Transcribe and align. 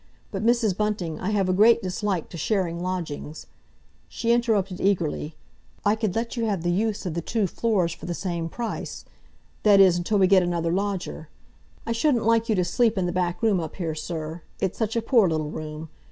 But, 0.31 0.43
Mrs. 0.43 0.75
Bunting, 0.75 1.19
I 1.19 1.29
have 1.29 1.47
a 1.47 1.53
great 1.53 1.83
dislike 1.83 2.27
to 2.29 2.35
sharing 2.37 2.81
lodgings—" 2.81 3.45
She 4.09 4.31
interrupted 4.31 4.81
eagerly, 4.81 5.35
"I 5.85 5.95
could 5.95 6.15
let 6.15 6.35
you 6.35 6.45
have 6.45 6.63
the 6.63 6.71
use 6.71 7.05
of 7.05 7.13
the 7.13 7.21
two 7.21 7.45
floors 7.45 7.93
for 7.93 8.07
the 8.07 8.15
same 8.15 8.49
price—that 8.49 9.79
is, 9.79 9.97
until 9.99 10.17
we 10.17 10.25
get 10.25 10.41
another 10.41 10.71
lodger. 10.71 11.29
I 11.85 11.91
shouldn't 11.91 12.25
like 12.25 12.49
you 12.49 12.55
to 12.55 12.65
sleep 12.65 12.97
in 12.97 13.05
the 13.05 13.11
back 13.11 13.43
room 13.43 13.59
up 13.59 13.75
here, 13.75 13.93
sir. 13.93 14.41
It's 14.59 14.79
such 14.79 14.95
a 14.95 15.03
poor 15.03 15.29
little 15.29 15.51
room. 15.51 15.89